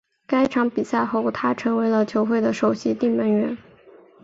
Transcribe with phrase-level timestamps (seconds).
[0.27, 3.55] 这场比赛后他成为了球会的首席定门员。